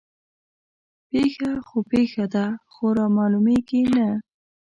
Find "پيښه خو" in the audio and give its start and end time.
1.09-1.77